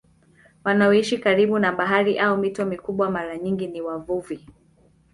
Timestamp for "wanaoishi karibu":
0.63-1.59